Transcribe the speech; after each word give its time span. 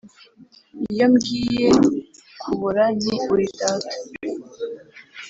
iyo 0.91 1.05
mbwiye 1.13 1.67
kubora 2.41 2.83
nti 2.95 3.13
‘uri 3.31 3.45
data’, 3.59 3.93